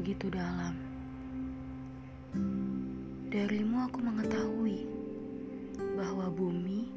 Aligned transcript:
begitu 0.00 0.28
dalam. 0.28 0.76
Darimu 3.32 3.88
aku 3.88 4.04
mengetahui 4.04 4.84
bahwa 5.96 6.28
bumi 6.28 6.92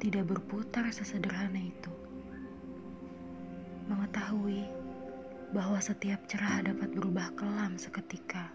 tidak 0.00 0.32
berputar 0.32 0.88
sesederhana 0.88 1.60
itu. 1.60 1.92
Mengetahui 3.92 4.64
bahwa 5.52 5.76
setiap 5.76 6.24
cerah 6.24 6.64
dapat 6.64 6.88
berubah 6.96 7.28
kelam 7.36 7.76
seketika. 7.76 8.48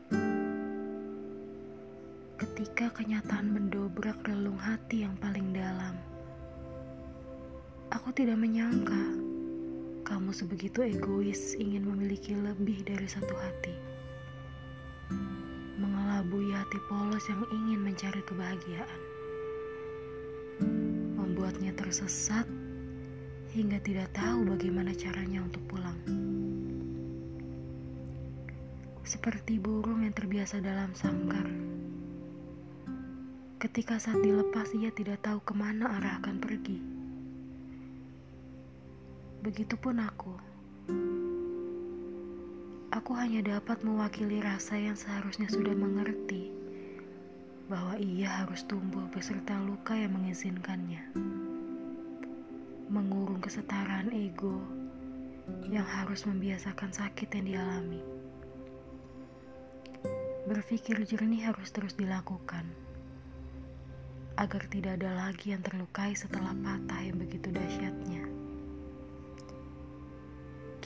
Ketika 2.42 2.90
kenyataan 2.98 3.54
mendobrak 3.54 4.26
relung 4.26 4.58
hati 4.58 5.06
yang 5.06 5.14
paling 5.22 5.54
dalam. 5.54 5.94
Aku 7.94 8.10
tidak 8.10 8.42
menyangka 8.42 9.27
kamu 10.08 10.32
sebegitu 10.32 10.88
egois 10.88 11.60
ingin 11.60 11.84
memiliki 11.84 12.32
lebih 12.32 12.80
dari 12.88 13.04
satu 13.12 13.36
hati. 13.36 13.76
Mengelabui 15.76 16.56
hati 16.56 16.80
polos 16.88 17.28
yang 17.28 17.44
ingin 17.52 17.84
mencari 17.84 18.24
kebahagiaan. 18.24 19.02
Membuatnya 21.20 21.76
tersesat 21.76 22.48
hingga 23.52 23.84
tidak 23.84 24.08
tahu 24.16 24.48
bagaimana 24.48 24.96
caranya 24.96 25.44
untuk 25.44 25.60
pulang. 25.68 26.00
Seperti 29.04 29.60
burung 29.60 30.08
yang 30.08 30.16
terbiasa 30.16 30.64
dalam 30.64 30.96
sangkar. 30.96 31.52
Ketika 33.60 34.00
saat 34.00 34.24
dilepas 34.24 34.72
ia 34.72 34.88
tidak 34.96 35.20
tahu 35.20 35.44
ke 35.44 35.52
mana 35.52 36.00
arah 36.00 36.24
akan 36.24 36.40
pergi. 36.40 36.97
Begitupun 39.48 39.96
aku. 40.04 40.36
Aku 42.92 43.16
hanya 43.16 43.56
dapat 43.56 43.80
mewakili 43.80 44.44
rasa 44.44 44.76
yang 44.76 45.00
seharusnya 45.00 45.48
sudah 45.48 45.72
mengerti 45.72 46.52
bahwa 47.72 47.96
ia 47.96 48.28
harus 48.28 48.68
tumbuh 48.68 49.08
beserta 49.08 49.56
luka 49.64 49.96
yang 49.96 50.20
mengizinkannya. 50.20 51.00
Mengurung 52.92 53.40
kesetaraan 53.40 54.12
ego 54.12 54.60
yang 55.72 55.88
harus 55.88 56.28
membiasakan 56.28 56.92
sakit 56.92 57.32
yang 57.40 57.48
dialami. 57.48 58.04
Berpikir 60.44 61.08
jernih 61.08 61.48
harus 61.48 61.72
terus 61.72 61.96
dilakukan 61.96 62.68
agar 64.36 64.70
tidak 64.70 65.00
ada 65.00 65.18
lagi 65.18 65.56
yang 65.56 65.64
terlukai 65.64 66.12
setelah 66.20 66.52
patah 66.62 67.00
yang 67.00 67.16
begitu 67.16 67.48
dahsyatnya. 67.48 67.97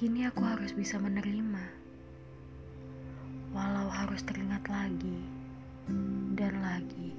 Kini 0.02 0.26
aku 0.26 0.42
harus 0.42 0.74
bisa 0.74 0.98
menerima, 0.98 1.62
walau 3.54 3.86
harus 3.86 4.26
teringat 4.26 4.66
lagi 4.66 5.22
dan 6.34 6.58
lagi. 6.58 7.14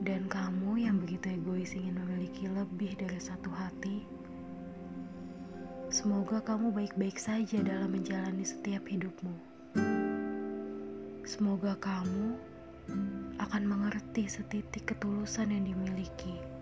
Dan 0.00 0.24
kamu 0.32 0.80
yang 0.80 0.96
begitu 0.96 1.36
egois 1.36 1.76
ingin 1.76 2.00
memiliki 2.00 2.48
lebih 2.48 2.96
dari 2.96 3.20
satu 3.20 3.52
hati, 3.52 4.00
semoga 5.92 6.40
kamu 6.40 6.72
baik-baik 6.72 7.20
saja 7.20 7.60
dalam 7.60 7.92
menjalani 7.92 8.48
setiap 8.48 8.88
hidupmu. 8.88 9.36
Semoga 11.28 11.76
kamu 11.84 12.32
akan 13.44 13.62
mengerti 13.68 14.24
setitik 14.24 14.88
ketulusan 14.88 15.52
yang 15.52 15.68
dimiliki. 15.68 16.57